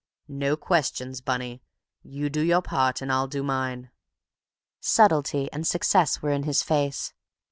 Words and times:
"No 0.27 0.55
questions, 0.57 1.21
Bunny; 1.21 1.61
you 2.01 2.31
do 2.31 2.41
your 2.41 2.63
part 2.63 3.03
and 3.03 3.11
I'll 3.11 3.27
do 3.27 3.43
mine." 3.43 3.91
Subtlety 4.79 5.47
and 5.53 5.67
success 5.67 6.23
were 6.23 6.31
in 6.31 6.41
his 6.41 6.63
face. 6.63 7.13